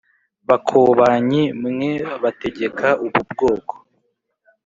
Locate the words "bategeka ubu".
2.23-3.21